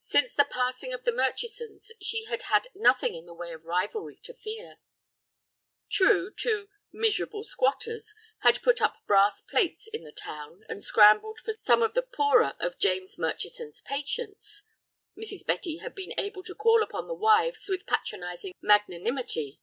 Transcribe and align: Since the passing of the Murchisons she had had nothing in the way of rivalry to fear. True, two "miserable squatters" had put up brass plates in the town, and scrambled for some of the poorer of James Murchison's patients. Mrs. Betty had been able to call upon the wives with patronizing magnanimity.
Since 0.00 0.34
the 0.34 0.46
passing 0.46 0.94
of 0.94 1.04
the 1.04 1.12
Murchisons 1.12 1.90
she 2.00 2.24
had 2.24 2.44
had 2.44 2.68
nothing 2.74 3.14
in 3.14 3.26
the 3.26 3.34
way 3.34 3.52
of 3.52 3.66
rivalry 3.66 4.16
to 4.22 4.32
fear. 4.32 4.78
True, 5.90 6.32
two 6.32 6.70
"miserable 6.92 7.44
squatters" 7.44 8.14
had 8.38 8.62
put 8.62 8.80
up 8.80 9.02
brass 9.06 9.42
plates 9.42 9.86
in 9.86 10.02
the 10.02 10.12
town, 10.12 10.64
and 10.66 10.82
scrambled 10.82 11.38
for 11.40 11.52
some 11.52 11.82
of 11.82 11.92
the 11.92 12.00
poorer 12.00 12.54
of 12.58 12.78
James 12.78 13.18
Murchison's 13.18 13.82
patients. 13.82 14.62
Mrs. 15.14 15.44
Betty 15.44 15.76
had 15.76 15.94
been 15.94 16.14
able 16.18 16.42
to 16.44 16.54
call 16.54 16.82
upon 16.82 17.06
the 17.06 17.12
wives 17.14 17.68
with 17.68 17.84
patronizing 17.84 18.54
magnanimity. 18.62 19.60